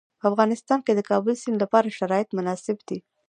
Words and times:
په 0.19 0.25
افغانستان 0.31 0.79
کې 0.85 0.93
د 0.95 1.01
کابل 1.09 1.33
سیند 1.41 1.57
لپاره 1.63 1.95
شرایط 1.99 2.29
مناسب 2.37 2.77
دي. 2.87 2.97